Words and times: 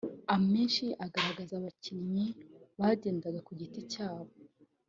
amenshi 0.35 0.85
agaragaza 1.05 1.53
abakinnyi 1.57 2.25
bagendaga 2.79 3.39
ku 3.47 3.51
giti 3.59 3.79
cyabo 3.91 4.31